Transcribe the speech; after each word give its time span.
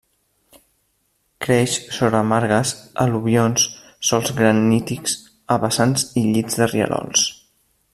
Creix 1.45 1.75
sobre 1.97 2.21
margues, 2.31 2.73
al·luvions, 3.05 3.69
sòls 4.11 4.35
granítics, 4.41 5.17
a 5.57 5.63
vessants 5.67 6.11
i 6.25 6.29
llits 6.33 6.63
de 6.63 6.75
rierols. 6.77 7.29